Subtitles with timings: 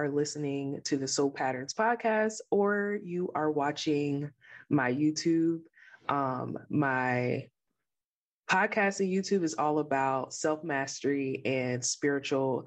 [0.00, 4.30] are listening to the Soul Patterns podcast, or you are watching
[4.70, 5.60] my YouTube.
[6.08, 7.48] Um, my
[8.50, 12.64] podcast and YouTube is all about self mastery and spiritual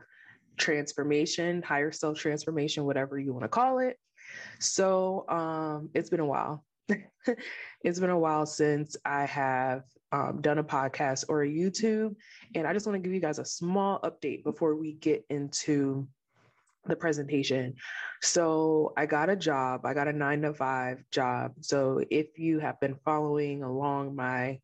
[0.57, 3.97] transformation, higher self transformation, whatever you want to call it.
[4.59, 6.63] So um, it's been a while.
[7.83, 12.15] it's been a while since I have um, done a podcast or a YouTube.
[12.53, 16.07] And I just want to give you guys a small update before we get into
[16.85, 17.75] the presentation.
[18.21, 21.53] So I got a job, I got a nine to five job.
[21.61, 24.59] So if you have been following along my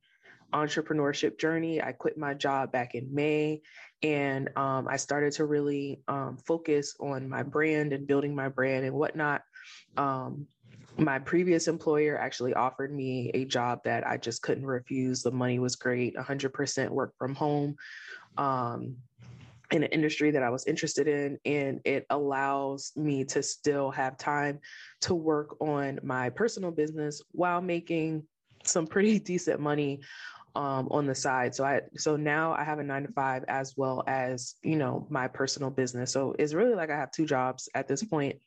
[0.54, 3.62] entrepreneurship journey, I quit my job back in May
[4.02, 8.86] and um, I started to really um, focus on my brand and building my brand
[8.86, 9.44] and whatnot.
[9.98, 10.48] Um,
[10.98, 15.22] my previous employer actually offered me a job that I just couldn't refuse.
[15.22, 17.76] The money was great, 100% work from home
[18.38, 18.96] um,
[19.72, 21.38] in an industry that I was interested in.
[21.46, 24.60] And it allows me to still have time
[25.02, 28.24] to work on my personal business while making
[28.64, 30.02] some pretty decent money
[30.56, 31.54] um, on the side.
[31.54, 35.08] So I so now I have a nine to five as well as you know
[35.10, 36.12] my personal business.
[36.12, 38.38] So it's really like I have two jobs at this point.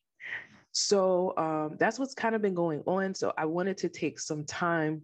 [0.72, 3.14] So um, that's what's kind of been going on.
[3.14, 5.02] So I wanted to take some time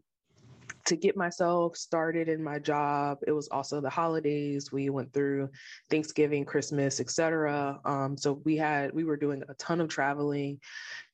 [0.86, 3.18] to get myself started in my job.
[3.26, 4.72] It was also the holidays.
[4.72, 5.50] We went through
[5.90, 7.80] Thanksgiving, Christmas, etc.
[7.84, 10.60] Um, so we had we were doing a ton of traveling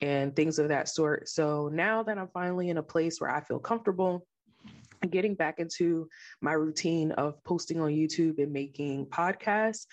[0.00, 1.28] and things of that sort.
[1.28, 4.26] So now that I'm finally in a place where I feel comfortable
[5.10, 6.08] getting back into
[6.40, 9.86] my routine of posting on YouTube and making podcasts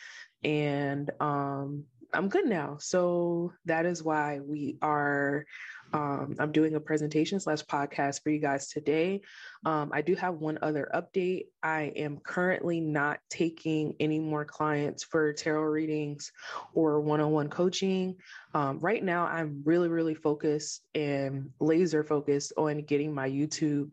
[0.44, 2.78] and um I'm good now.
[2.80, 5.46] So that is why we are.
[5.94, 9.22] Um, I'm doing a presentation slash podcast for you guys today.
[9.66, 11.46] Um, I do have one other update.
[11.62, 16.32] I am currently not taking any more clients for tarot readings
[16.74, 18.16] or one on one coaching.
[18.54, 23.92] Um, right now, I'm really, really focused and laser focused on getting my YouTube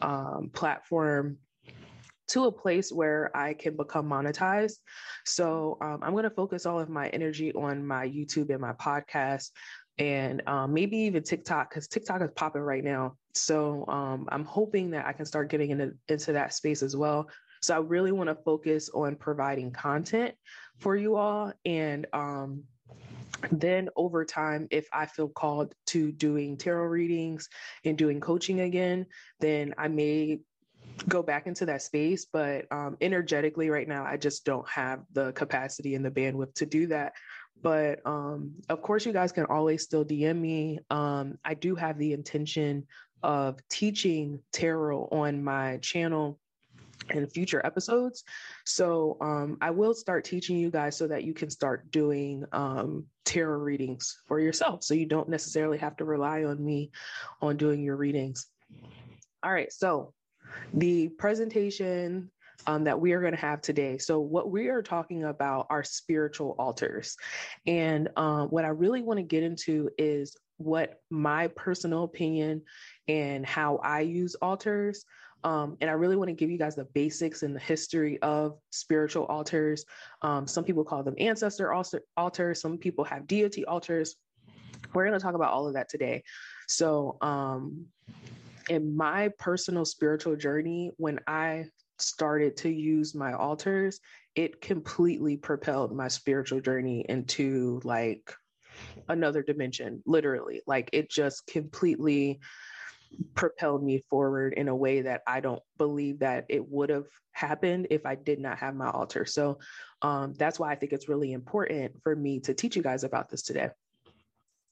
[0.00, 1.38] um, platform
[2.26, 4.78] to a place where I can become monetized.
[5.24, 8.72] So um, I'm going to focus all of my energy on my YouTube and my
[8.72, 9.50] podcast
[9.98, 13.16] and um, maybe even TikTok because TikTok is popping right now.
[13.34, 17.28] So um, I'm hoping that I can start getting into, into that space as well.
[17.62, 20.34] So I really want to focus on providing content
[20.78, 21.52] for you all.
[21.64, 22.64] And um,
[23.50, 27.48] then over time, if I feel called to doing tarot readings
[27.84, 29.06] and doing coaching again,
[29.40, 30.40] then I may
[31.08, 32.26] go back into that space.
[32.30, 36.66] But um, energetically, right now, I just don't have the capacity and the bandwidth to
[36.66, 37.14] do that.
[37.62, 40.80] But um, of course, you guys can always still DM me.
[40.90, 42.86] Um, I do have the intention
[43.22, 46.38] of teaching tarot on my channel
[47.10, 48.24] in future episodes.
[48.64, 53.06] So um, I will start teaching you guys so that you can start doing um,
[53.24, 54.84] tarot readings for yourself.
[54.84, 56.90] So you don't necessarily have to rely on me
[57.40, 58.46] on doing your readings.
[59.42, 59.72] All right.
[59.72, 60.12] So
[60.72, 62.30] the presentation
[62.66, 63.98] um, that we are going to have today.
[63.98, 67.16] So, what we are talking about are spiritual altars.
[67.66, 72.62] And um, what I really want to get into is what my personal opinion
[73.08, 75.04] and how I use altars.
[75.42, 78.56] Um, and I really want to give you guys the basics and the history of
[78.70, 79.84] spiritual altars.
[80.22, 81.72] Um, some people call them ancestor
[82.16, 84.16] altars, some people have deity altars.
[84.94, 86.22] We're going to talk about all of that today.
[86.68, 87.86] So, um,
[88.70, 91.66] in my personal spiritual journey, when I
[92.04, 94.00] started to use my altars,
[94.34, 98.34] it completely propelled my spiritual journey into like
[99.08, 100.62] another dimension, literally.
[100.66, 102.40] Like it just completely
[103.34, 107.88] propelled me forward in a way that I don't believe that it would have happened
[107.90, 109.24] if I did not have my altar.
[109.24, 109.58] So
[110.02, 113.28] um, that's why I think it's really important for me to teach you guys about
[113.28, 113.70] this today.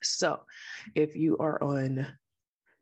[0.02, 0.40] So
[0.94, 2.06] if you are on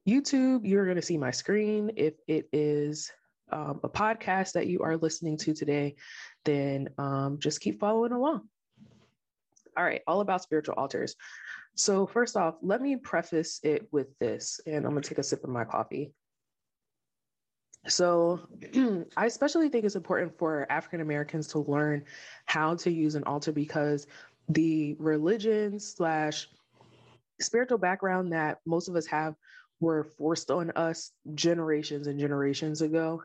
[0.08, 1.92] YouTube, you're going to see my screen.
[1.96, 3.10] If it is
[3.52, 5.96] um, a podcast that you are listening to today,
[6.44, 8.48] then um, just keep following along.
[9.76, 11.14] All right, all about spiritual altars.
[11.76, 15.44] So, first off, let me preface it with this, and I'm to take a sip
[15.44, 16.12] of my coffee.
[17.86, 18.40] So,
[19.16, 22.04] I especially think it's important for African Americans to learn
[22.44, 24.06] how to use an altar because
[24.48, 26.48] the religion slash
[27.40, 29.34] spiritual background that most of us have
[29.80, 33.22] were forced on us generations and generations ago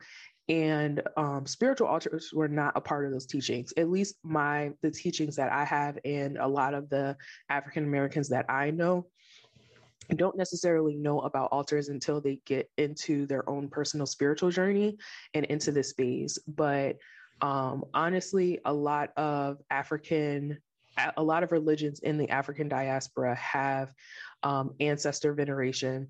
[0.48, 4.90] and um, spiritual altars were not a part of those teachings at least my the
[4.90, 7.16] teachings that i have and a lot of the
[7.48, 9.06] african americans that i know
[10.14, 14.96] don't necessarily know about altars until they get into their own personal spiritual journey
[15.34, 16.96] and into this space but
[17.42, 20.56] um, honestly a lot of african
[21.16, 23.92] a lot of religions in the African diaspora have
[24.42, 26.08] um, ancestor veneration.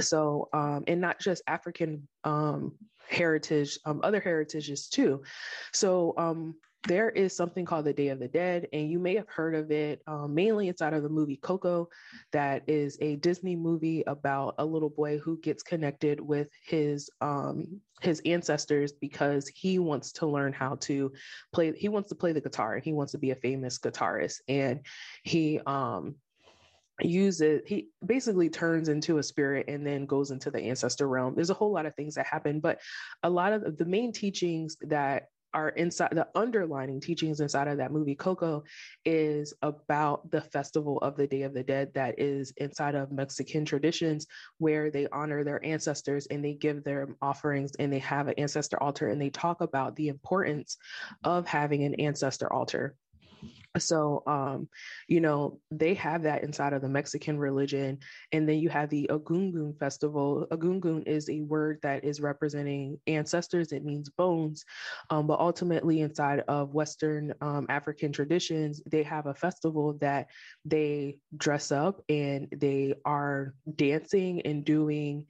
[0.00, 2.72] So, um, and not just African um,
[3.08, 5.22] heritage, um, other heritages too.
[5.72, 6.54] So, um,
[6.86, 9.70] there is something called the Day of the Dead, and you may have heard of
[9.70, 10.02] it.
[10.06, 11.88] Um, mainly, it's out of the movie Coco,
[12.32, 17.80] that is a Disney movie about a little boy who gets connected with his um,
[18.02, 21.12] his ancestors because he wants to learn how to
[21.52, 21.72] play.
[21.76, 24.40] He wants to play the guitar, and he wants to be a famous guitarist.
[24.48, 24.80] And
[25.24, 26.14] he um,
[27.00, 31.34] uses he basically turns into a spirit and then goes into the ancestor realm.
[31.34, 32.80] There's a whole lot of things that happen but
[33.22, 37.90] a lot of the main teachings that are inside the underlining teachings inside of that
[37.90, 38.62] movie Coco
[39.06, 43.64] is about the festival of the Day of the Dead that is inside of Mexican
[43.64, 44.26] traditions
[44.58, 48.80] where they honor their ancestors and they give their offerings and they have an ancestor
[48.82, 50.76] altar and they talk about the importance
[51.24, 52.94] of having an ancestor altar
[53.78, 54.68] so um
[55.08, 57.98] you know they have that inside of the mexican religion
[58.32, 60.46] and then you have the Egungun festival.
[60.50, 63.72] Egungun is a word that is representing ancestors.
[63.72, 64.64] It means bones
[65.10, 70.26] um, but ultimately inside of western um, african traditions they have a festival that
[70.64, 75.24] they dress up and they are dancing and doing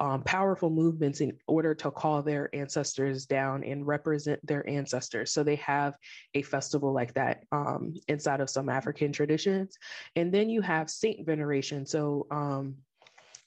[0.00, 5.32] um, powerful movements in order to call their ancestors down and represent their ancestors.
[5.32, 5.96] So they have
[6.34, 9.76] a festival like that um, inside of some African traditions.
[10.16, 11.86] And then you have saint veneration.
[11.86, 12.76] So, um,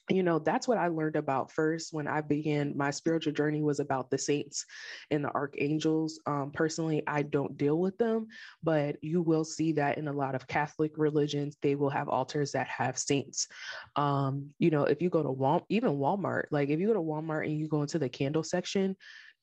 [0.08, 3.80] you know that's what i learned about first when i began my spiritual journey was
[3.80, 4.64] about the saints
[5.10, 8.26] and the archangels um, personally i don't deal with them
[8.62, 12.52] but you will see that in a lot of catholic religions they will have altars
[12.52, 13.48] that have saints
[13.96, 17.00] um, you know if you go to Wal- even walmart like if you go to
[17.00, 18.96] walmart and you go into the candle section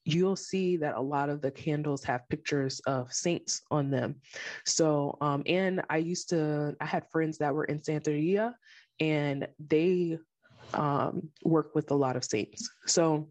[0.06, 4.16] you'll see that a lot of the candles have pictures of saints on them.
[4.66, 8.54] So, um, and I used to, I had friends that were in Santeria
[9.00, 10.18] and they
[10.74, 12.70] um, work with a lot of saints.
[12.86, 13.30] So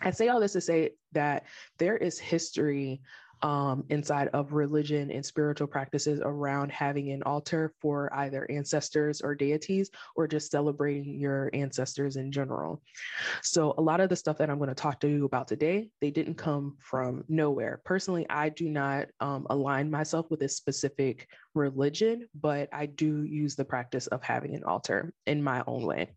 [0.00, 1.44] I say all this to say that
[1.78, 3.00] there is history
[3.42, 9.34] um, inside of religion and spiritual practices around having an altar for either ancestors or
[9.34, 12.82] deities or just celebrating your ancestors in general.
[13.42, 15.90] So, a lot of the stuff that I'm going to talk to you about today,
[16.00, 17.80] they didn't come from nowhere.
[17.84, 23.56] Personally, I do not um, align myself with a specific religion, but I do use
[23.56, 26.10] the practice of having an altar in my own way.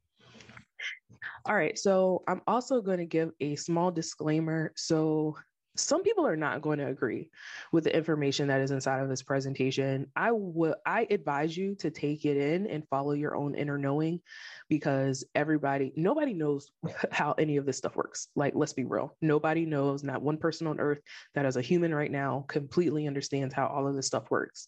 [1.45, 4.71] All right, so I'm also going to give a small disclaimer.
[4.75, 5.35] So,
[5.75, 7.29] some people are not going to agree
[7.71, 10.07] with the information that is inside of this presentation.
[10.15, 14.19] I will I advise you to take it in and follow your own inner knowing
[14.67, 16.71] because everybody nobody knows
[17.11, 18.27] how any of this stuff works.
[18.35, 19.15] Like let's be real.
[19.21, 20.99] Nobody knows, not one person on earth
[21.35, 24.67] that as a human right now completely understands how all of this stuff works.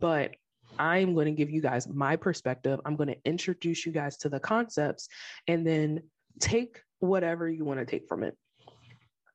[0.00, 0.36] But
[0.78, 2.80] I'm going to give you guys my perspective.
[2.84, 5.08] I'm going to introduce you guys to the concepts
[5.48, 6.02] and then
[6.40, 8.36] take whatever you want to take from it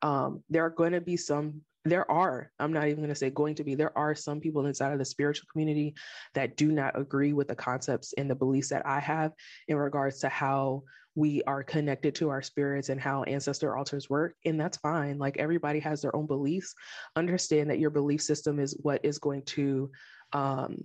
[0.02, 3.32] um, there are going to be some there are i'm not even going to say
[3.32, 5.96] going to be there are some people inside of the spiritual community
[6.36, 9.32] that do not agree with the concepts and the beliefs that i have
[9.68, 10.84] in regards to how
[11.16, 15.18] we are connected to our spirits and how ancestor altars work and that's fine.
[15.18, 16.74] Like everybody has their own beliefs.
[17.16, 19.92] Understand that your belief system is what is going to
[20.34, 20.78] um,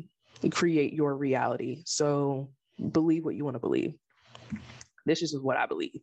[0.50, 1.82] create your reality.
[1.87, 2.50] So
[2.90, 3.94] believe what you want to believe
[5.06, 6.00] this is just what i believe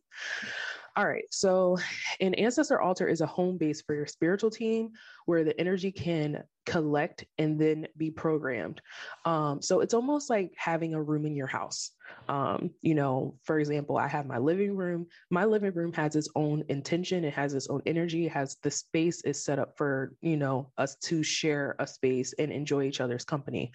[0.96, 1.24] all right.
[1.30, 1.76] So,
[2.20, 4.90] an ancestor altar is a home base for your spiritual team
[5.26, 8.80] where the energy can collect and then be programmed.
[9.24, 11.90] Um, so, it's almost like having a room in your house.
[12.28, 15.06] Um, you know, for example, I have my living room.
[15.30, 18.70] My living room has its own intention, it has its own energy, it has the
[18.70, 23.00] space is set up for, you know, us to share a space and enjoy each
[23.00, 23.72] other's company.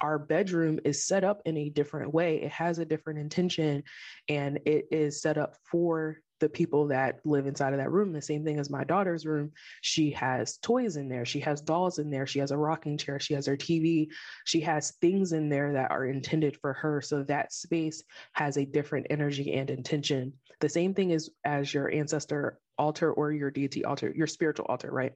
[0.00, 3.84] Our bedroom is set up in a different way, it has a different intention,
[4.28, 8.12] and it is set up for the people that live inside of that room.
[8.12, 9.52] The same thing as my daughter's room.
[9.80, 11.24] She has toys in there.
[11.24, 12.26] She has dolls in there.
[12.26, 13.18] She has a rocking chair.
[13.18, 14.08] She has her TV.
[14.44, 17.00] She has things in there that are intended for her.
[17.00, 18.02] So that space
[18.32, 20.34] has a different energy and intention.
[20.60, 24.90] The same thing is as your ancestor altar or your deity altar, your spiritual altar,
[24.90, 25.12] right?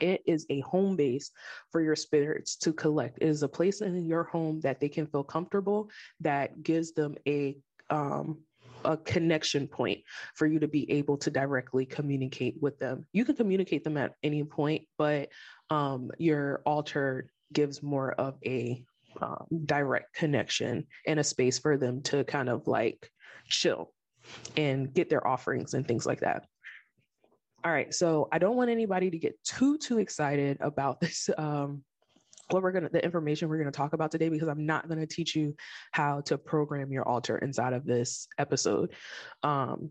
[0.00, 1.30] It is a home base
[1.70, 3.18] for your spirits to collect.
[3.20, 7.16] It is a place in your home that they can feel comfortable, that gives them
[7.26, 7.56] a
[7.90, 8.38] um,
[8.84, 10.00] a connection point
[10.34, 13.06] for you to be able to directly communicate with them.
[13.12, 15.30] You can communicate them at any point, but
[15.70, 18.84] um, your altar gives more of a
[19.20, 23.10] um, direct connection and a space for them to kind of like
[23.46, 23.92] chill
[24.56, 26.46] and get their offerings and things like that.
[27.64, 31.82] All right, so I don't want anybody to get too too excited about this um,
[32.50, 34.86] what we're going to the information we're going to talk about today because i'm not
[34.86, 35.54] going to teach you
[35.92, 38.92] how to program your altar inside of this episode.
[39.42, 39.90] Um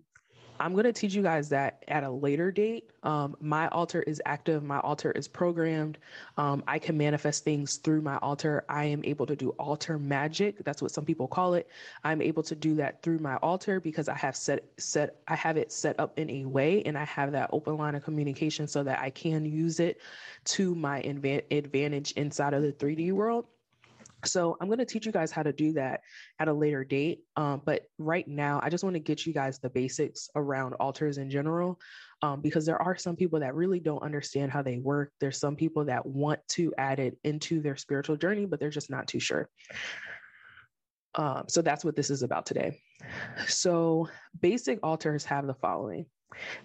[0.63, 2.89] I'm going to teach you guys that at a later date.
[3.03, 5.97] Um, my altar is active, my altar is programmed.
[6.37, 8.63] Um, I can manifest things through my altar.
[8.69, 10.63] I am able to do altar magic.
[10.63, 11.67] That's what some people call it.
[12.05, 15.57] I'm able to do that through my altar because I have set set I have
[15.57, 18.83] it set up in a way and I have that open line of communication so
[18.83, 19.99] that I can use it
[20.45, 23.47] to my adva- advantage inside of the 3D world.
[24.25, 26.01] So I'm going to teach you guys how to do that
[26.39, 27.19] at a later date.
[27.35, 31.17] Um, but right now, I just want to get you guys the basics around altars
[31.17, 31.79] in general,
[32.21, 35.11] um, because there are some people that really don't understand how they work.
[35.19, 38.89] There's some people that want to add it into their spiritual journey, but they're just
[38.89, 39.49] not too sure.
[41.15, 42.79] Um, so that's what this is about today.
[43.47, 44.09] So
[44.41, 46.05] basic altars have the following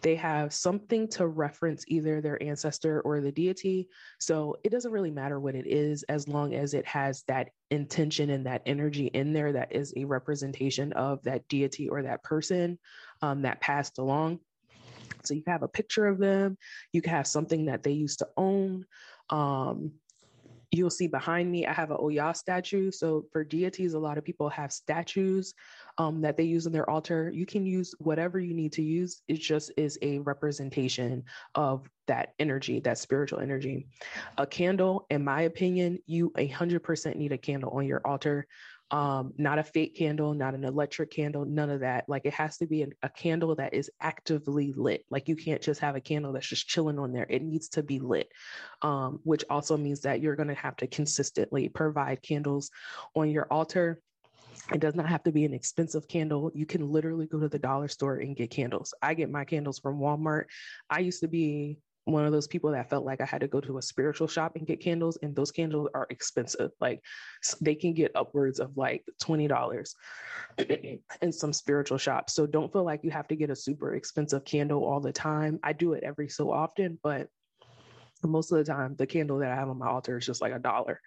[0.00, 3.88] they have something to reference either their ancestor or the deity.
[4.18, 8.30] So it doesn't really matter what it is as long as it has that intention
[8.30, 12.78] and that energy in there that is a representation of that deity or that person
[13.22, 14.40] um, that passed along.
[15.24, 16.56] So you have a picture of them,
[16.92, 18.86] you can have something that they used to own.
[19.30, 19.92] Um,
[20.70, 22.90] you'll see behind me, I have an Oya statue.
[22.90, 25.54] So for deities, a lot of people have statues
[25.98, 27.30] um, that they use in their altar.
[27.34, 29.22] You can use whatever you need to use.
[29.26, 31.24] It just is a representation
[31.56, 33.88] of that energy, that spiritual energy.
[34.38, 38.46] A candle, in my opinion, you 100% need a candle on your altar.
[38.90, 42.08] Um, not a fake candle, not an electric candle, none of that.
[42.08, 45.04] Like it has to be a, a candle that is actively lit.
[45.10, 47.26] Like you can't just have a candle that's just chilling on there.
[47.28, 48.32] It needs to be lit,
[48.80, 52.70] um, which also means that you're going to have to consistently provide candles
[53.14, 54.00] on your altar
[54.72, 56.50] it does not have to be an expensive candle.
[56.54, 58.92] You can literally go to the dollar store and get candles.
[59.02, 60.44] I get my candles from Walmart.
[60.90, 63.60] I used to be one of those people that felt like I had to go
[63.60, 66.70] to a spiritual shop and get candles, and those candles are expensive.
[66.80, 67.02] Like
[67.60, 69.94] they can get upwards of like $20
[71.22, 72.34] in some spiritual shops.
[72.34, 75.58] So don't feel like you have to get a super expensive candle all the time.
[75.62, 77.28] I do it every so often, but
[78.24, 80.52] most of the time, the candle that I have on my altar is just like
[80.52, 81.00] a dollar.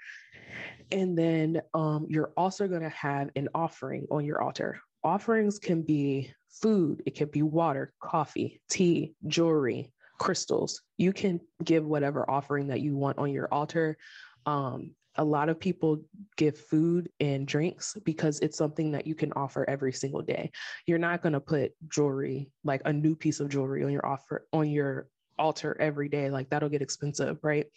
[0.91, 4.79] And then um, you're also going to have an offering on your altar.
[5.03, 10.81] Offerings can be food, it can be water, coffee, tea, jewelry, crystals.
[10.97, 13.97] You can give whatever offering that you want on your altar.
[14.45, 16.03] Um, a lot of people
[16.37, 20.51] give food and drinks because it's something that you can offer every single day.
[20.85, 24.47] You're not going to put jewelry, like a new piece of jewelry on your offer
[24.53, 25.07] on your
[25.39, 27.67] altar every day like that'll get expensive right?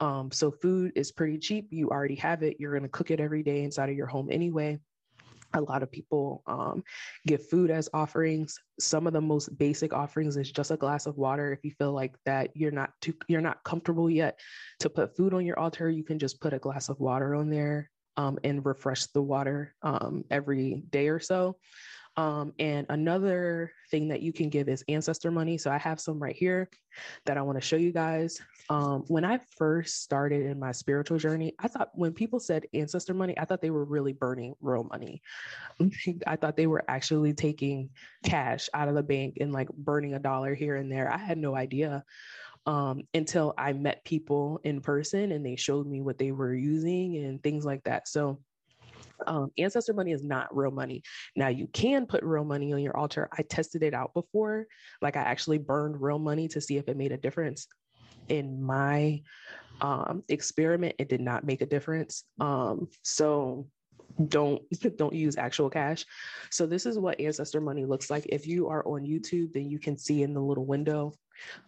[0.00, 3.20] Um, so food is pretty cheap you already have it you're going to cook it
[3.20, 4.78] every day inside of your home anyway.
[5.54, 6.82] A lot of people um,
[7.26, 8.58] give food as offerings.
[8.80, 11.52] Some of the most basic offerings is just a glass of water.
[11.52, 14.40] If you feel like that you're not too you're not comfortable yet
[14.80, 17.50] to put food on your altar you can just put a glass of water on
[17.50, 21.56] there um, and refresh the water um, every day or so
[22.16, 25.56] um, and another thing that you can give is ancestor money.
[25.56, 26.68] So I have some right here
[27.24, 28.38] that I want to show you guys.
[28.68, 33.14] Um, when I first started in my spiritual journey, I thought when people said ancestor
[33.14, 35.22] money, I thought they were really burning real money.
[36.26, 37.90] I thought they were actually taking
[38.24, 41.10] cash out of the bank and like burning a dollar here and there.
[41.10, 42.04] I had no idea
[42.66, 47.16] um, until I met people in person and they showed me what they were using
[47.16, 48.06] and things like that.
[48.06, 48.38] So
[49.26, 51.02] um, ancestor money is not real money.
[51.36, 53.28] Now you can put real money on your altar.
[53.36, 54.66] I tested it out before.
[55.00, 57.66] Like I actually burned real money to see if it made a difference.
[58.28, 59.22] In my
[59.80, 62.24] um, experiment, it did not make a difference.
[62.40, 63.66] Um, so
[64.28, 64.62] don't
[64.96, 66.04] don't use actual cash.
[66.50, 68.26] So this is what ancestor money looks like.
[68.28, 71.12] If you are on YouTube, then you can see in the little window.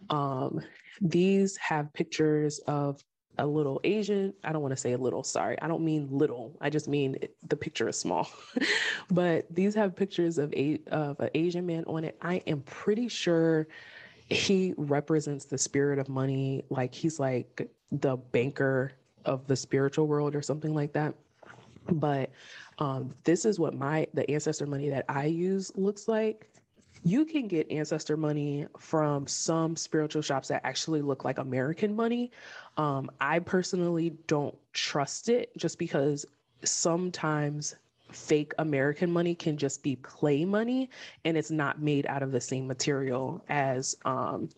[0.09, 0.61] Um,
[1.01, 3.01] these have pictures of
[3.37, 4.33] a little Asian.
[4.43, 5.59] I don't want to say a little, sorry.
[5.61, 6.55] I don't mean little.
[6.61, 8.29] I just mean it, the picture is small.
[9.11, 12.17] but these have pictures of a of an Asian man on it.
[12.21, 13.67] I am pretty sure
[14.29, 16.63] he represents the spirit of money.
[16.69, 18.93] Like he's like the banker
[19.25, 21.15] of the spiritual world or something like that.
[21.91, 22.31] But
[22.79, 26.49] um, this is what my the ancestor money that I use looks like
[27.05, 32.31] you can get ancestor money from some spiritual shops that actually look like American money.
[32.77, 36.25] Um, I personally don't trust it just because
[36.63, 37.75] sometimes
[38.11, 40.89] fake American money can just be play money
[41.25, 44.49] and it's not made out of the same material as um,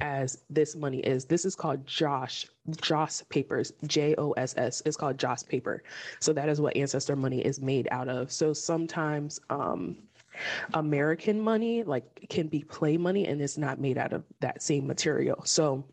[0.00, 1.24] as this money is.
[1.24, 2.48] This is called Josh,
[2.80, 4.82] Joss papers, J O S S.
[4.86, 5.84] It's called Joss paper.
[6.18, 8.32] So that is what ancestor money is made out of.
[8.32, 9.98] So sometimes um,
[10.74, 14.86] American money like can be play money and it's not made out of that same
[14.86, 15.42] material.
[15.44, 15.84] So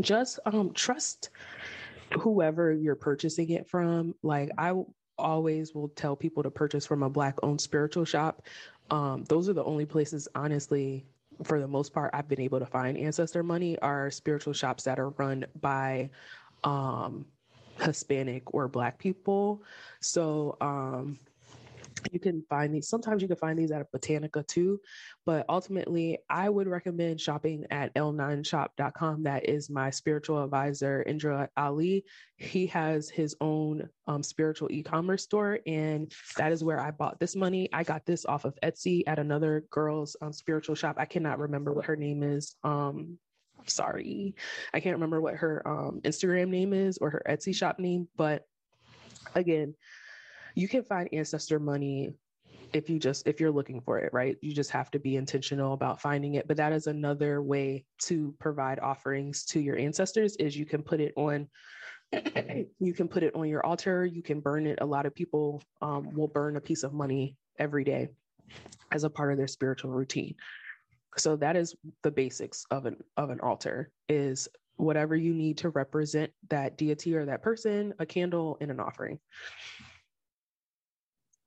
[0.00, 1.30] just um, trust
[2.20, 4.74] whoever you're purchasing it from, like I
[5.18, 8.42] always will tell people to purchase from a black owned spiritual shop.
[8.90, 11.06] Um, those are the only places, honestly,
[11.42, 14.98] for the most part, I've been able to find ancestor money are spiritual shops that
[14.98, 16.10] are run by
[16.62, 17.26] um,
[17.80, 19.62] Hispanic or Black people.
[20.00, 21.18] So um,
[22.12, 22.88] you can find these.
[22.88, 24.80] Sometimes you can find these at a Botanica too,
[25.24, 29.22] but ultimately, I would recommend shopping at l9shop.com.
[29.22, 32.04] That is my spiritual advisor, Indra Ali.
[32.36, 37.20] He has his own um, spiritual e commerce store, and that is where I bought
[37.20, 37.68] this money.
[37.72, 40.96] I got this off of Etsy at another girl's um, spiritual shop.
[40.98, 42.56] I cannot remember what her name is.
[42.64, 43.18] Um,
[43.66, 44.34] sorry,
[44.72, 48.46] I can't remember what her um, Instagram name is or her Etsy shop name, but
[49.34, 49.74] again,
[50.54, 52.14] you can find ancestor money
[52.72, 54.36] if you just if you're looking for it right?
[54.40, 56.48] You just have to be intentional about finding it.
[56.48, 61.00] But that is another way to provide offerings to your ancestors is you can put
[61.00, 61.48] it on
[62.78, 64.04] you can put it on your altar.
[64.04, 64.78] You can burn it.
[64.80, 68.08] A lot of people um, will burn a piece of money every day
[68.92, 70.34] as a part of their spiritual routine.
[71.16, 75.68] So that is the basics of an of an altar is whatever you need to
[75.70, 79.20] represent that deity or that person a candle and an offering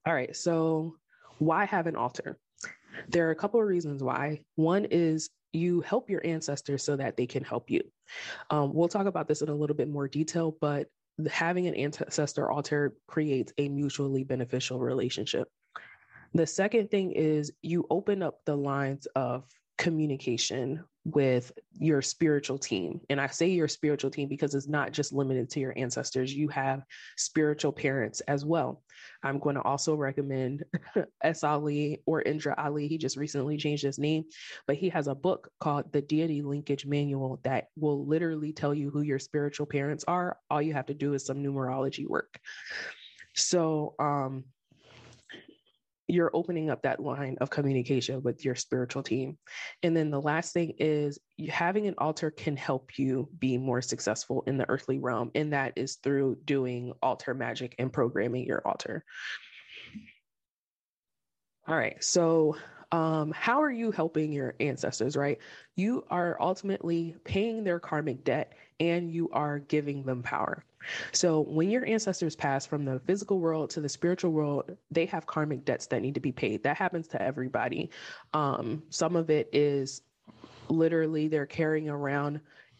[0.07, 0.95] all right, so
[1.37, 2.39] why have an altar?
[3.09, 4.39] There are a couple of reasons why.
[4.55, 7.81] One is you help your ancestors so that they can help you.
[8.49, 10.87] Um, we'll talk about this in a little bit more detail, but
[11.29, 15.49] having an ancestor altar creates a mutually beneficial relationship.
[16.33, 19.43] The second thing is you open up the lines of
[19.77, 22.99] communication with your spiritual team.
[23.09, 26.33] And I say your spiritual team because it's not just limited to your ancestors.
[26.33, 26.83] You have
[27.15, 28.83] spiritual parents as well.
[29.23, 30.65] I'm going to also recommend
[31.23, 31.45] S.
[31.45, 32.89] Ali or Indra Ali.
[32.89, 34.25] He just recently changed his name,
[34.67, 38.89] but he has a book called The Deity Linkage Manual that will literally tell you
[38.89, 40.37] who your spiritual parents are.
[40.49, 42.37] All you have to do is some numerology work.
[43.33, 44.43] So, um,
[46.07, 49.37] you're opening up that line of communication with your spiritual team.
[49.83, 54.43] And then the last thing is having an altar can help you be more successful
[54.47, 55.31] in the earthly realm.
[55.35, 59.03] And that is through doing altar magic and programming your altar.
[61.67, 62.01] All right.
[62.01, 62.55] So,
[62.91, 65.39] um, how are you helping your ancestors, right?
[65.75, 70.63] You are ultimately paying their karmic debt and you are giving them power.
[71.11, 75.25] So when your ancestors pass from the physical world to the spiritual world, they have
[75.25, 76.63] karmic debts that need to be paid.
[76.63, 77.89] That happens to everybody.
[78.33, 80.01] Um, some of it is
[80.69, 82.39] literally they're carrying around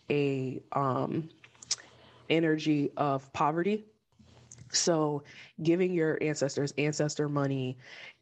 [0.10, 1.30] a um,
[2.30, 3.86] energy of poverty.
[4.72, 5.24] So
[5.64, 7.78] giving your ancestors ancestor money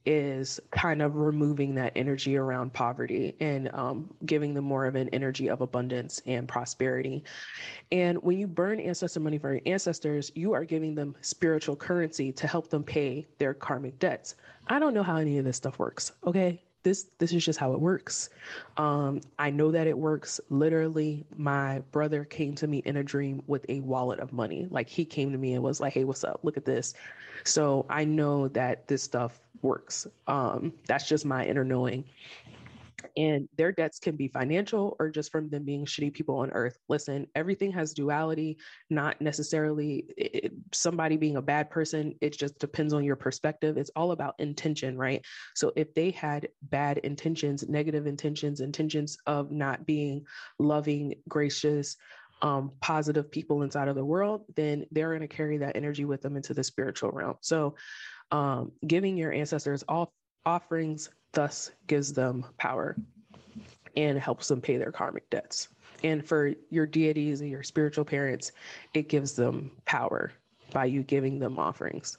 [0.06, 5.10] is kind of removing that energy around poverty and um, giving them more of an
[5.10, 7.24] energy of abundance and prosperity.
[7.92, 12.32] And when you burn ancestor money for your ancestors, you are giving them spiritual currency
[12.34, 14.36] to help them pay their karmic debts.
[14.68, 16.62] I don't know how any of this stuff works, okay?
[16.86, 18.30] This this is just how it works.
[18.78, 20.40] Um, I know that it works.
[20.52, 24.68] Literally, my brother came to me in a dream with a wallet of money.
[24.70, 26.42] Like he came to me and was like, "Hey, what's up?
[26.44, 26.94] Look at this."
[27.44, 30.06] So I know that this stuff works.
[30.28, 32.06] Um, that's just my inner knowing.
[33.18, 36.78] And their debts can be financial or just from them being shitty people on earth.
[36.88, 38.58] Listen, everything has duality,
[38.90, 42.16] not necessarily it, somebody being a bad person.
[42.22, 43.78] It just depends on your perspective.
[43.78, 45.24] It's all about intention, right?
[45.56, 50.26] So if they had bad intentions, negative intentions, intentions of not being
[50.60, 51.98] loving, gracious,
[52.42, 56.22] um, positive people inside of the world, then they're going to carry that energy with
[56.22, 57.36] them into the spiritual realm.
[57.42, 57.76] So,
[58.32, 60.14] um, giving your ancestors all
[60.46, 62.96] offerings thus gives them power
[63.96, 65.70] and helps them pay their karmic debts.
[66.04, 68.52] And for your deities and your spiritual parents,
[68.94, 70.32] it gives them power
[70.72, 72.18] by you giving them offerings.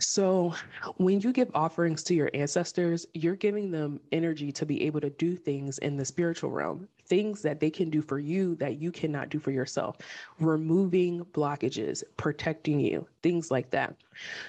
[0.00, 0.54] So,
[0.96, 5.10] when you give offerings to your ancestors, you're giving them energy to be able to
[5.10, 8.90] do things in the spiritual realm, things that they can do for you that you
[8.92, 9.98] cannot do for yourself,
[10.38, 13.94] removing blockages, protecting you, things like that.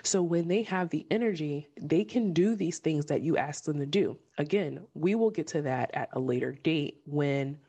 [0.03, 3.77] So, when they have the energy, they can do these things that you ask them
[3.79, 4.17] to do.
[4.37, 7.59] Again, we will get to that at a later date when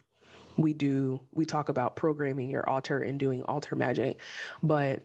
[0.56, 4.18] we do we talk about programming your altar and doing altar magic
[4.62, 5.02] but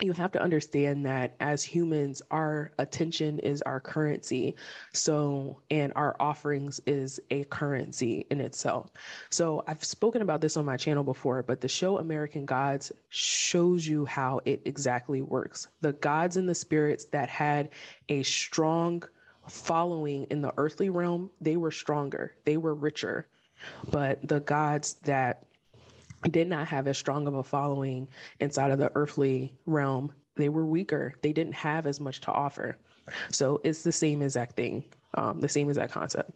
[0.00, 4.56] you have to understand that as humans, our attention is our currency.
[4.92, 8.90] So, and our offerings is a currency in itself.
[9.30, 13.86] So, I've spoken about this on my channel before, but the show American Gods shows
[13.86, 15.68] you how it exactly works.
[15.80, 17.70] The gods and the spirits that had
[18.08, 19.02] a strong
[19.48, 23.26] following in the earthly realm, they were stronger, they were richer.
[23.90, 25.44] But the gods that
[26.30, 28.08] did not have as strong of a following
[28.40, 30.12] inside of the earthly realm.
[30.36, 31.14] They were weaker.
[31.22, 32.78] They didn't have as much to offer.
[33.30, 36.30] So it's the same exact thing, um, the same exact concept.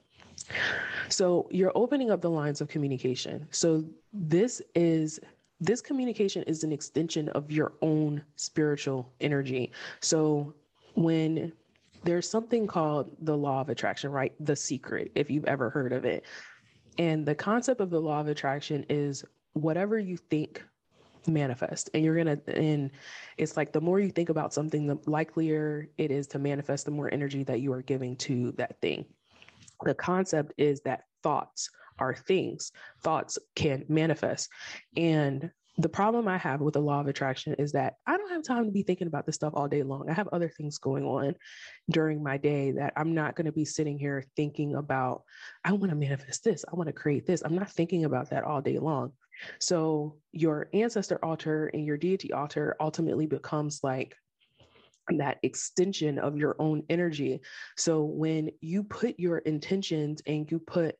[1.08, 3.46] So you're opening up the lines of communication.
[3.50, 5.20] So this is
[5.58, 9.72] this communication is an extension of your own spiritual energy.
[10.00, 10.54] So
[10.94, 11.52] when
[12.04, 14.32] there's something called the law of attraction, right?
[14.38, 16.24] The secret, if you've ever heard of it.
[16.98, 19.24] And the concept of the law of attraction is
[19.56, 20.62] whatever you think
[21.26, 22.90] manifest and you're gonna and
[23.38, 26.90] it's like the more you think about something the likelier it is to manifest the
[26.90, 29.04] more energy that you are giving to that thing
[29.84, 32.70] the concept is that thoughts are things
[33.02, 34.50] thoughts can manifest
[34.96, 38.42] and the problem I have with the law of attraction is that I don't have
[38.42, 40.08] time to be thinking about this stuff all day long.
[40.08, 41.34] I have other things going on
[41.90, 45.24] during my day that I'm not going to be sitting here thinking about,
[45.64, 47.42] I want to manifest this, I want to create this.
[47.44, 49.12] I'm not thinking about that all day long.
[49.60, 54.14] So your ancestor altar and your deity altar ultimately becomes like
[55.08, 57.40] that extension of your own energy.
[57.76, 60.96] So when you put your intentions and you put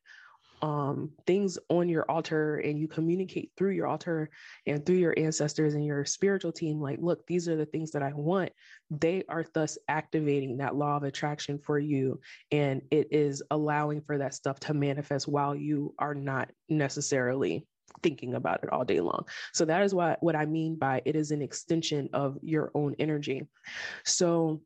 [0.61, 4.29] um, things on your altar and you communicate through your altar
[4.65, 8.01] and through your ancestors and your spiritual team, like, look, these are the things that
[8.01, 8.51] I want,
[8.89, 12.19] they are thus activating that law of attraction for you.
[12.51, 17.67] And it is allowing for that stuff to manifest while you are not necessarily
[18.03, 19.25] thinking about it all day long.
[19.53, 22.95] So that is what what I mean by it is an extension of your own
[22.99, 23.47] energy.
[24.05, 24.61] So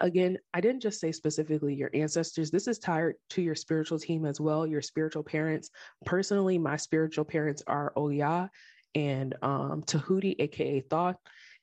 [0.00, 2.50] again, I didn't just say specifically your ancestors.
[2.50, 5.70] This is tied to your spiritual team as well, your spiritual parents.
[6.04, 8.50] Personally, my spiritual parents are Oya
[8.94, 11.16] and um, Tahuti, aka Thoth.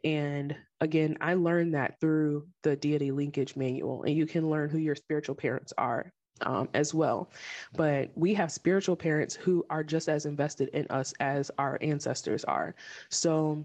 [0.03, 4.77] And again, I learned that through the deity linkage manual, and you can learn who
[4.77, 7.29] your spiritual parents are um, as well.
[7.75, 12.43] But we have spiritual parents who are just as invested in us as our ancestors
[12.43, 12.75] are.
[13.09, 13.63] So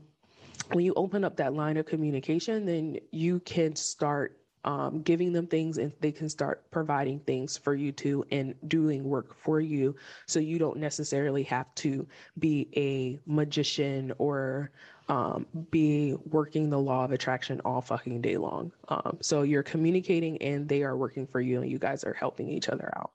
[0.73, 5.47] when you open up that line of communication, then you can start um, giving them
[5.47, 9.97] things and they can start providing things for you too and doing work for you
[10.27, 12.07] so you don't necessarily have to
[12.39, 14.71] be a magician or
[15.11, 18.71] um, be working the law of attraction all fucking day long.
[18.89, 22.49] Um, so you're communicating and they are working for you and you guys are helping
[22.49, 23.11] each other out.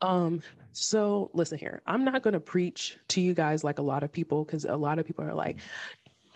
[0.00, 4.02] Um, so listen here, I'm not going to preach to you guys like a lot
[4.02, 5.58] of people because a lot of people are like,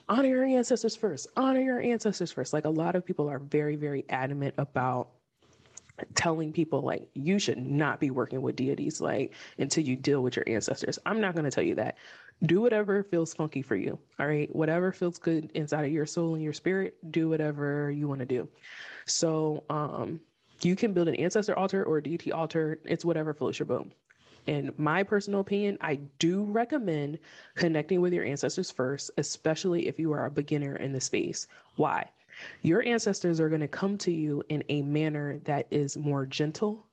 [0.08, 2.52] honor your ancestors first, honor your ancestors first.
[2.52, 5.08] Like a lot of people are very, very adamant about
[6.14, 10.36] telling people like you should not be working with deities like until you deal with
[10.36, 10.98] your ancestors.
[11.06, 11.96] I'm not going to tell you that
[12.44, 13.98] do whatever feels funky for you.
[14.18, 14.54] All right.
[14.54, 18.26] Whatever feels good inside of your soul and your spirit, do whatever you want to
[18.26, 18.48] do.
[19.06, 20.20] So, um,
[20.62, 22.80] you can build an ancestor altar or a deity altar.
[22.84, 23.92] It's whatever floats your boat.
[24.46, 27.18] In my personal opinion, I do recommend
[27.54, 31.46] connecting with your ancestors first, especially if you are a beginner in the space.
[31.76, 32.08] Why?
[32.62, 36.86] Your ancestors are going to come to you in a manner that is more gentle,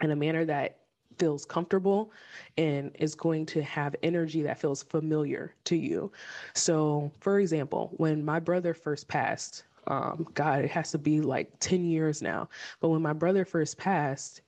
[0.00, 0.78] in a manner that
[1.18, 2.10] feels comfortable
[2.56, 6.10] and is going to have energy that feels familiar to you.
[6.54, 11.50] So, for example, when my brother first passed, um, God, it has to be like
[11.60, 12.48] 10 years now,
[12.80, 14.42] but when my brother first passed,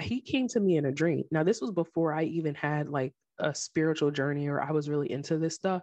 [0.00, 1.24] he came to me in a dream.
[1.30, 5.10] Now, this was before I even had like a spiritual journey or I was really
[5.10, 5.82] into this stuff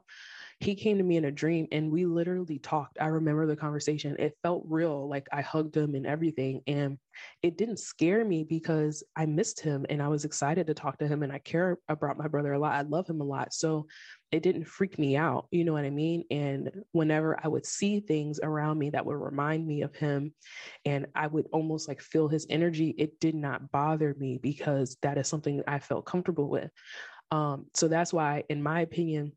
[0.59, 2.97] he came to me in a dream and we literally talked.
[2.99, 4.15] I remember the conversation.
[4.19, 5.09] It felt real.
[5.09, 6.61] Like I hugged him and everything.
[6.67, 6.97] And
[7.41, 11.07] it didn't scare me because I missed him and I was excited to talk to
[11.07, 12.73] him and I care about my brother a lot.
[12.73, 13.53] I love him a lot.
[13.53, 13.87] So
[14.31, 15.47] it didn't freak me out.
[15.51, 16.23] You know what I mean?
[16.31, 20.33] And whenever I would see things around me that would remind me of him
[20.85, 25.17] and I would almost like feel his energy, it did not bother me because that
[25.17, 26.71] is something I felt comfortable with.
[27.31, 29.33] Um, so that's why, in my opinion,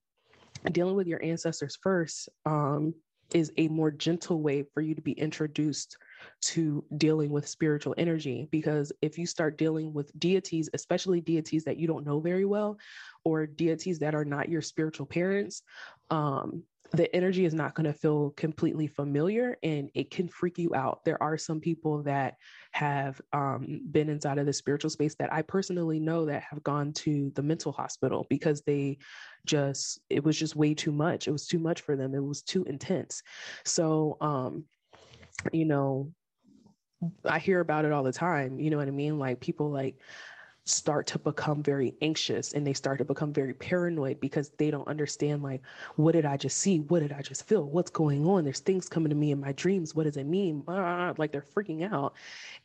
[0.72, 2.94] dealing with your ancestors first um,
[3.34, 5.96] is a more gentle way for you to be introduced
[6.40, 8.48] to dealing with spiritual energy.
[8.50, 12.78] Because if you start dealing with deities, especially deities that you don't know very well,
[13.24, 15.62] or deities that are not your spiritual parents,
[16.10, 20.74] um, the energy is not going to feel completely familiar and it can freak you
[20.74, 21.04] out.
[21.04, 22.36] There are some people that
[22.72, 26.92] have um, been inside of the spiritual space that I personally know that have gone
[26.94, 28.98] to the mental hospital because they
[29.46, 31.28] just, it was just way too much.
[31.28, 32.14] It was too much for them.
[32.14, 33.22] It was too intense.
[33.64, 34.64] So, um,
[35.52, 36.12] you know,
[37.24, 38.58] I hear about it all the time.
[38.58, 39.18] You know what I mean?
[39.18, 39.96] Like people like,
[40.66, 44.86] start to become very anxious and they start to become very paranoid because they don't
[44.88, 45.62] understand like
[45.94, 46.80] what did i just see?
[46.80, 47.64] What did i just feel?
[47.64, 48.42] What's going on?
[48.42, 49.94] There's things coming to me in my dreams.
[49.94, 50.64] What does it mean?
[50.66, 52.14] Ah, like they're freaking out.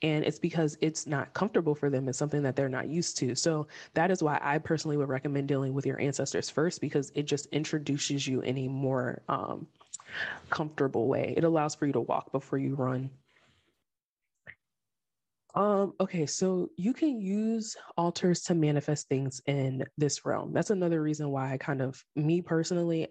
[0.02, 2.10] And it's because it's not comfortable for them.
[2.10, 3.36] It's something that they're not used to.
[3.36, 7.24] So that is why i personally would recommend dealing with your ancestors first because it
[7.24, 9.68] just introduces you in a more um,
[10.50, 11.36] comfortable way.
[11.38, 13.12] It allows for you to walk before you run
[15.56, 20.54] um, okay, so you can use altars to manifest things in this realm.
[20.54, 23.08] That's another reason why I kind of, me personally,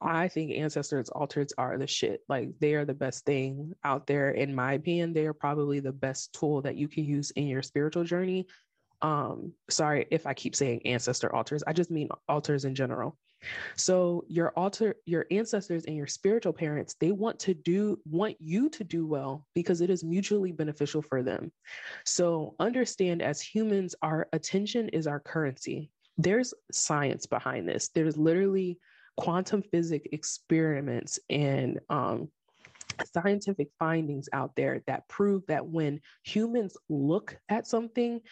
[0.00, 2.20] I think ancestors altars are the shit.
[2.28, 4.30] Like they are the best thing out there.
[4.30, 7.62] In my opinion, they are probably the best tool that you can use in your
[7.62, 8.46] spiritual journey.
[9.04, 11.62] Um, sorry if I keep saying ancestor altars.
[11.66, 13.18] I just mean altars in general.
[13.76, 18.70] So your altar, your ancestors and your spiritual parents, they want to do want you
[18.70, 21.52] to do well because it is mutually beneficial for them.
[22.06, 25.90] So understand as humans, our attention is our currency.
[26.16, 27.90] There's science behind this.
[27.94, 28.78] There's literally
[29.18, 32.30] quantum physics experiments and um,
[33.12, 38.22] scientific findings out there that prove that when humans look at something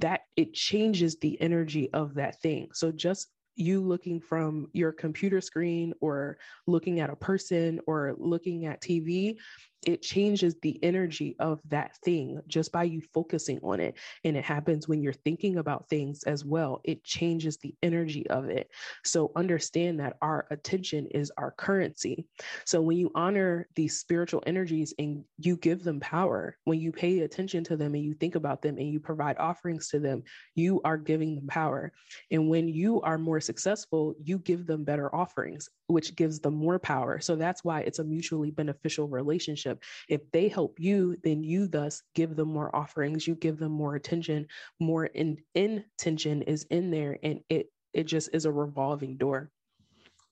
[0.00, 2.68] that it changes the energy of that thing.
[2.72, 8.66] So just you looking from your computer screen or looking at a person or looking
[8.66, 9.36] at TV
[9.86, 13.96] it changes the energy of that thing just by you focusing on it.
[14.24, 16.80] And it happens when you're thinking about things as well.
[16.84, 18.70] It changes the energy of it.
[19.04, 22.26] So understand that our attention is our currency.
[22.64, 27.20] So when you honor these spiritual energies and you give them power, when you pay
[27.20, 30.22] attention to them and you think about them and you provide offerings to them,
[30.54, 31.92] you are giving them power.
[32.30, 36.78] And when you are more successful, you give them better offerings, which gives them more
[36.78, 37.20] power.
[37.20, 39.82] So that's why it's a mutually beneficial relationship.
[40.08, 43.94] If they help you, then you thus give them more offerings, you give them more
[43.96, 44.46] attention,
[44.80, 49.50] more in, intention is in there, and it it just is a revolving door.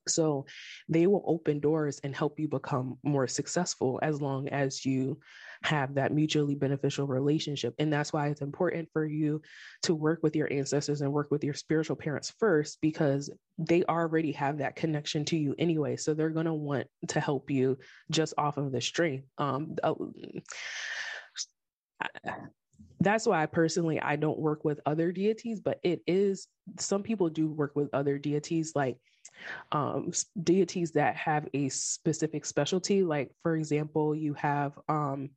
[0.09, 0.47] So
[0.89, 5.19] they will open doors and help you become more successful as long as you
[5.63, 7.75] have that mutually beneficial relationship.
[7.79, 9.43] And that's why it's important for you
[9.83, 14.33] to work with your ancestors and work with your spiritual parents first, because they already
[14.33, 15.97] have that connection to you anyway.
[15.97, 17.79] So they're going to want to help you
[18.11, 19.25] just off of the string.
[19.39, 19.95] Um, uh,
[23.01, 27.29] that's why I personally I don't work with other deities, but it is some people
[27.29, 28.99] do work with other deities like
[29.73, 30.13] um,
[30.43, 33.03] deities that have a specific specialty.
[33.03, 35.31] Like for example, you have um,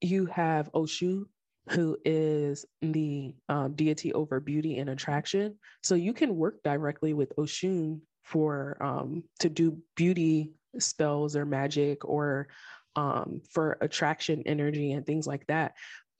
[0.00, 1.24] you have Oshun,
[1.70, 5.56] who is the um, deity over beauty and attraction.
[5.82, 12.04] So you can work directly with Oshun for um, to do beauty spells or magic
[12.04, 12.48] or
[12.96, 15.74] um, for attraction energy and things like that.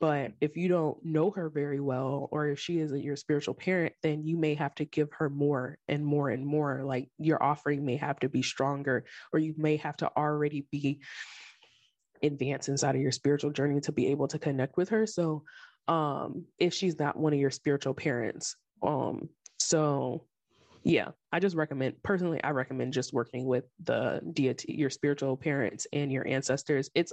[0.05, 3.95] But if you don't know her very well, or if she isn't your spiritual parent,
[4.03, 6.83] then you may have to give her more and more and more.
[6.85, 11.01] Like your offering may have to be stronger, or you may have to already be
[12.23, 15.07] advance inside of your spiritual journey to be able to connect with her.
[15.07, 15.45] So
[15.89, 18.57] um if she's not one of your spiritual parents.
[18.83, 20.27] Um so
[20.85, 25.87] yeah, I just recommend personally I recommend just working with the deity, your spiritual parents
[25.93, 26.91] and your ancestors.
[26.95, 27.13] It's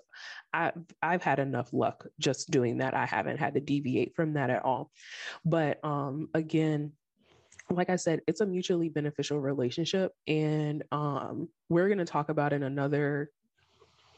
[0.53, 2.93] I I've had enough luck just doing that.
[2.93, 4.91] I haven't had to deviate from that at all.
[5.45, 6.91] But um again,
[7.69, 10.11] like I said, it's a mutually beneficial relationship.
[10.27, 13.31] And um, we're going to talk about in another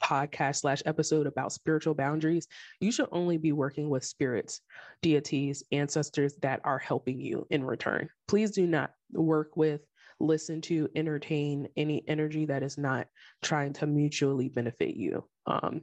[0.04, 2.48] podcast slash episode about spiritual boundaries,
[2.80, 4.62] you should only be working with spirits,
[5.02, 8.10] deities, ancestors that are helping you in return.
[8.28, 9.82] Please do not work with,
[10.20, 13.08] listen to, entertain any energy that is not
[13.42, 15.26] trying to mutually benefit you.
[15.46, 15.82] Um,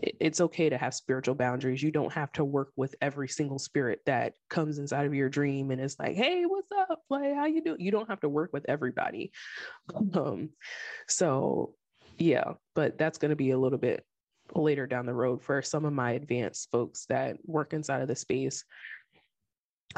[0.00, 1.82] it's okay to have spiritual boundaries.
[1.82, 5.70] You don't have to work with every single spirit that comes inside of your dream
[5.70, 7.00] and is like, "Hey, what's up?
[7.08, 9.32] Like, how you doing?" You don't have to work with everybody.
[10.14, 10.50] Um,
[11.08, 11.74] so
[12.18, 14.04] yeah, but that's going to be a little bit
[14.54, 18.16] later down the road for some of my advanced folks that work inside of the
[18.16, 18.64] space.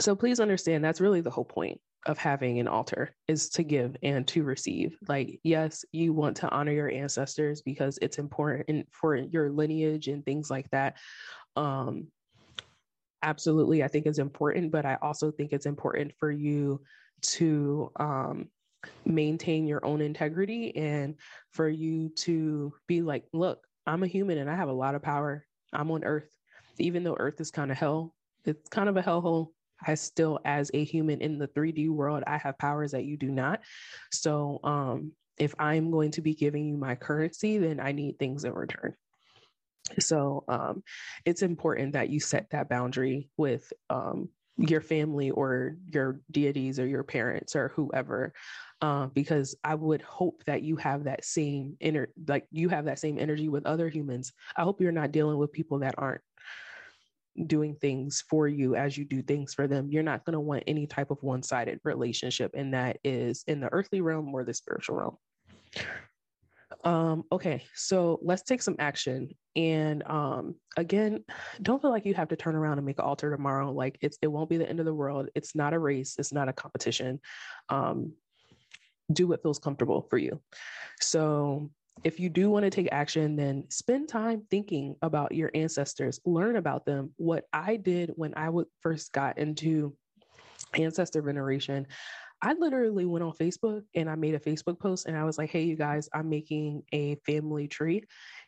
[0.00, 3.96] So please understand that's really the whole point of having an altar is to give
[4.02, 4.96] and to receive.
[5.08, 10.24] Like, yes, you want to honor your ancestors because it's important for your lineage and
[10.24, 10.96] things like that.
[11.56, 12.06] Um,
[13.22, 16.80] absolutely, I think it's important, but I also think it's important for you
[17.22, 18.48] to um,
[19.04, 21.16] maintain your own integrity and
[21.50, 25.02] for you to be like, look, I'm a human and I have a lot of
[25.02, 25.44] power.
[25.72, 26.30] I'm on earth.
[26.78, 28.14] Even though earth is kind of hell,
[28.44, 29.48] it's kind of a hellhole.
[29.84, 33.30] I still, as a human in the 3D world, I have powers that you do
[33.30, 33.60] not.
[34.10, 38.44] So, um, if I'm going to be giving you my currency, then I need things
[38.44, 38.94] in return.
[40.00, 40.82] So um,
[41.24, 46.86] it's important that you set that boundary with um, your family or your deities or
[46.86, 48.32] your parents or whoever
[48.82, 52.98] uh, because i would hope that you have that same inner like you have that
[52.98, 56.22] same energy with other humans i hope you're not dealing with people that aren't
[57.46, 60.64] doing things for you as you do things for them you're not going to want
[60.66, 64.96] any type of one-sided relationship and that is in the earthly realm or the spiritual
[64.96, 65.16] realm
[66.84, 69.30] um, okay, so let's take some action.
[69.56, 71.24] And um, again,
[71.62, 73.72] don't feel like you have to turn around and make an altar tomorrow.
[73.72, 75.28] Like it's it won't be the end of the world.
[75.34, 76.16] It's not a race.
[76.18, 77.20] It's not a competition.
[77.68, 78.12] Um,
[79.12, 80.40] do what feels comfortable for you.
[81.00, 81.70] So
[82.04, 86.56] if you do want to take action, then spend time thinking about your ancestors, learn
[86.56, 87.10] about them.
[87.16, 89.96] What I did when I would first got into
[90.74, 91.86] ancestor veneration,
[92.40, 95.50] I literally went on Facebook and I made a Facebook post and I was like,
[95.50, 98.04] hey, you guys, I'm making a family tree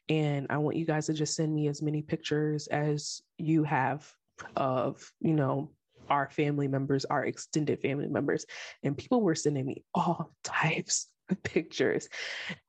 [0.08, 4.08] and I want you guys to just send me as many pictures as you have
[4.54, 5.72] of, you know,
[6.10, 8.44] our family members, our extended family members.
[8.82, 12.08] And people were sending me all types of pictures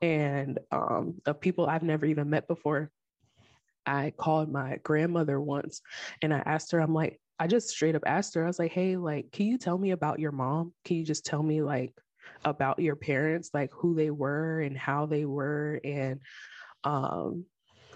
[0.02, 2.92] and um, of people I've never even met before.
[3.86, 5.82] I called my grandmother once
[6.22, 8.72] and I asked her, I'm like, I just straight up asked her, I was like,
[8.72, 10.74] hey, like, can you tell me about your mom?
[10.86, 11.92] Can you just tell me like
[12.46, 16.20] about your parents, like who they were and how they were and
[16.84, 17.46] um,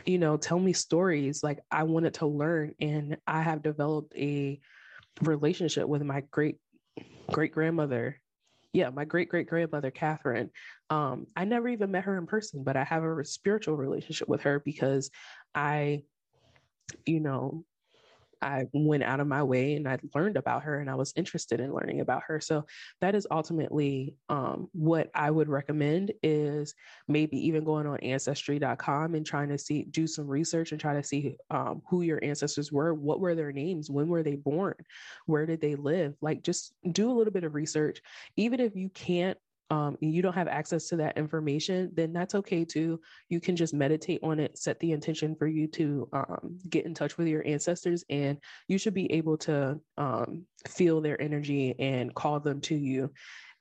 [0.05, 1.43] you know, tell me stories.
[1.43, 4.59] Like I wanted to learn and I have developed a
[5.21, 6.57] relationship with my great
[7.31, 8.19] great grandmother.
[8.73, 10.49] Yeah, my great great grandmother, Catherine.
[10.89, 14.41] Um, I never even met her in person, but I have a spiritual relationship with
[14.41, 15.11] her because
[15.53, 16.03] I,
[17.05, 17.63] you know,
[18.45, 21.59] I went out of my way and I learned about her and I was interested
[21.59, 22.39] in learning about her.
[22.39, 22.65] So
[23.01, 26.75] that is ultimately um, what I would recommend is
[27.07, 31.03] maybe even going on ancestry.com and trying to see, do some research and try to
[31.03, 34.75] see um, who your ancestors were, what were their names, when were they born,
[35.25, 36.15] where did they live?
[36.21, 37.99] Like just do a little bit of research.
[38.37, 42.35] Even if you can't um, and you don't have access to that information, then that's
[42.35, 42.99] okay too.
[43.29, 46.93] You can just meditate on it, set the intention for you to um, get in
[46.93, 52.13] touch with your ancestors, and you should be able to um, feel their energy and
[52.13, 53.11] call them to you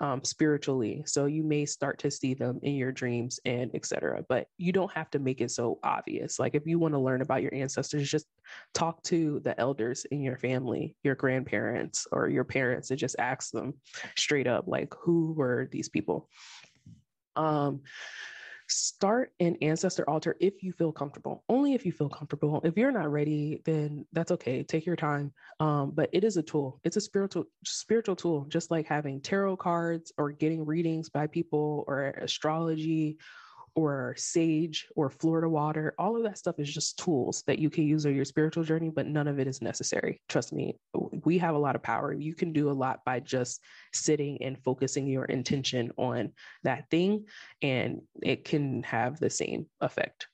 [0.00, 1.02] um, spiritually.
[1.06, 4.24] So you may start to see them in your dreams and etc.
[4.28, 6.38] But you don't have to make it so obvious.
[6.38, 8.26] Like if you want to learn about your ancestors, just
[8.74, 13.50] talk to the elders in your family, your grandparents or your parents, and just ask
[13.52, 13.74] them
[14.16, 16.28] straight up, like, who were these people?
[17.36, 17.82] Um,
[18.74, 22.60] start an ancestor altar if you feel comfortable only if you feel comfortable.
[22.64, 25.32] If you're not ready then that's okay take your time.
[25.60, 29.58] Um, but it is a tool it's a spiritual spiritual tool just like having tarot
[29.58, 33.18] cards or getting readings by people or astrology
[33.74, 37.84] or sage or Florida water, all of that stuff is just tools that you can
[37.84, 40.20] use on your spiritual journey, but none of it is necessary.
[40.28, 40.76] Trust me,
[41.24, 42.12] we have a lot of power.
[42.12, 43.60] You can do a lot by just
[43.92, 46.32] sitting and focusing your intention on
[46.62, 47.26] that thing,
[47.62, 50.28] and it can have the same effect.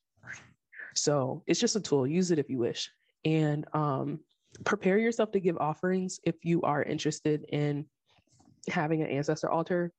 [0.94, 2.06] So it's just a tool.
[2.06, 2.90] Use it if you wish.
[3.24, 4.20] And um,
[4.64, 7.86] prepare yourself to give offerings if you are interested in
[8.68, 9.92] having an ancestor altar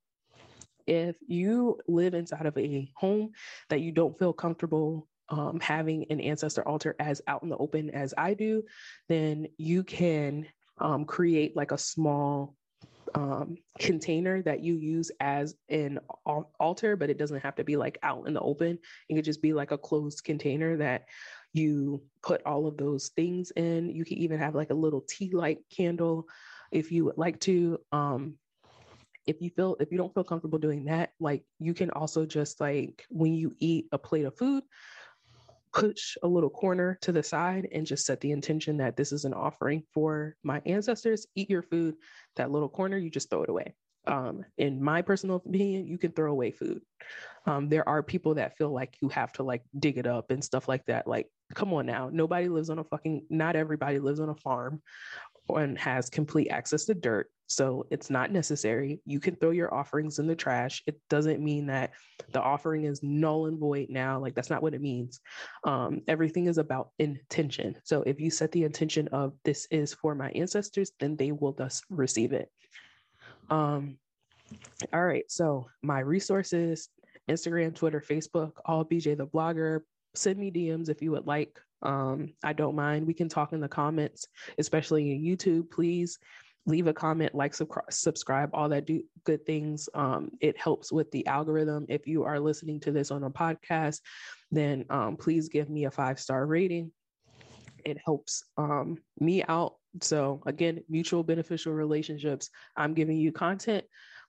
[0.92, 3.32] if you live inside of a home
[3.70, 7.90] that you don't feel comfortable um, having an ancestor altar as out in the open
[7.92, 8.64] as I do,
[9.08, 10.48] then you can
[10.80, 12.58] um, create like a small
[13.16, 16.00] um, container that you use as an
[16.60, 18.78] altar, but it doesn't have to be like out in the open.
[19.08, 21.06] It could just be like a closed container that
[21.54, 23.96] you put all of those things in.
[23.96, 26.28] You can even have like a little tea light candle
[26.70, 27.80] if you would like to.
[27.94, 28.36] Um,
[29.28, 32.60] if you feel if you don't feel comfortable doing that like you can also just
[32.60, 34.64] like when you eat a plate of food
[35.74, 39.26] push a little corner to the side and just set the intention that this is
[39.26, 41.28] an offering for my ancestors.
[41.36, 41.96] Eat your food
[42.36, 43.74] that little corner you just throw it away.
[44.08, 46.82] Um, in my personal opinion you can throw away food.
[47.46, 50.44] Um, there are people that feel like you have to like dig it up and
[50.44, 51.08] stuff like that.
[51.08, 52.10] Like come on now.
[52.12, 54.82] Nobody lives on a fucking not everybody lives on a farm
[55.50, 57.28] and has complete access to dirt.
[57.48, 59.02] So it's not necessary.
[59.06, 60.84] You can throw your offerings in the trash.
[60.88, 61.92] It doesn't mean that
[62.32, 64.20] the offering is null and void now.
[64.20, 65.20] Like that's not what it means.
[65.66, 67.76] Um, everything is about intention.
[67.84, 71.52] So if you set the intention of this is for my ancestors, then they will
[71.52, 72.50] thus receive it.
[73.50, 73.98] Um,
[74.94, 75.30] all right.
[75.30, 76.88] So my resources
[77.30, 79.82] Instagram, Twitter, Facebook, all BJ the blogger.
[80.16, 81.60] Send me DMs if you would like.
[81.82, 83.08] Um, I don't mind.
[83.08, 84.28] We can talk in the comments,
[84.58, 85.72] especially in YouTube.
[85.72, 86.20] Please
[86.66, 89.90] leave a comment, like, sub- subscribe, all that do good things.
[89.94, 91.86] Um, it helps with the algorithm.
[91.90, 94.02] If you are listening to this on a podcast,
[94.52, 96.92] then um, please give me a five star rating.
[97.84, 99.76] It helps um, me out.
[100.02, 102.50] So, again, mutual beneficial relationships.
[102.78, 103.86] I'm giving you content.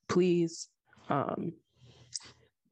[0.09, 0.68] Please
[1.09, 1.53] um,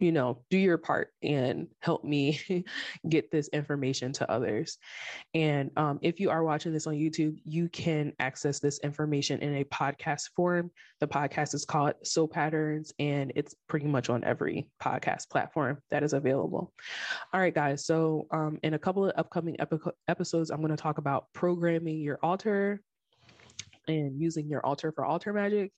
[0.01, 2.40] you know, do your part and help me
[3.09, 4.78] get this information to others.
[5.34, 9.57] And um, if you are watching this on YouTube, you can access this information in
[9.57, 10.70] a podcast form.
[11.01, 16.03] The podcast is called Soul Patterns, and it's pretty much on every podcast platform that
[16.03, 16.72] is available.
[17.32, 17.84] All right, guys.
[17.84, 19.78] So, um, in a couple of upcoming epi-
[20.09, 22.80] episodes, I'm going to talk about programming your altar
[23.86, 25.72] and using your altar for altar magic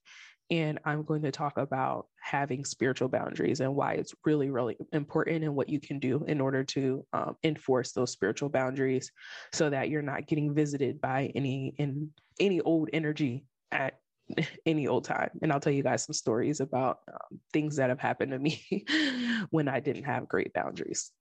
[0.49, 5.43] and I'm going to talk about having spiritual boundaries and why it's really, really important
[5.43, 9.11] and what you can do in order to um, enforce those spiritual boundaries
[9.51, 13.99] so that you're not getting visited by any in any old energy at
[14.65, 15.29] any old time.
[15.41, 18.85] And I'll tell you guys some stories about um, things that have happened to me
[19.49, 21.11] when I didn't have great boundaries.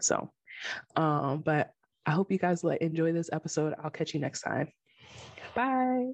[0.00, 0.30] So,
[0.96, 1.70] um, but
[2.04, 3.74] I hope you guys let enjoy this episode.
[3.82, 4.68] I'll catch you next time.
[5.54, 6.12] Bye.